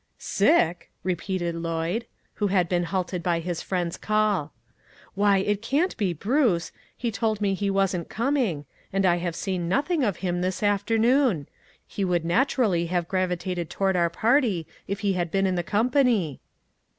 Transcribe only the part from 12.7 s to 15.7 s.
have gravitated toward our party if he had been in the